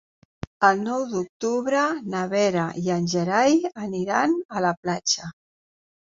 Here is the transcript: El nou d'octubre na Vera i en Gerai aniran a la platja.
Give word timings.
El 0.67 0.79
nou 0.83 1.01
d'octubre 1.09 1.83
na 2.13 2.21
Vera 2.31 2.63
i 2.83 2.89
en 2.95 3.05
Gerai 3.11 3.59
aniran 3.83 4.33
a 4.59 4.63
la 4.67 4.71
platja. 4.87 5.29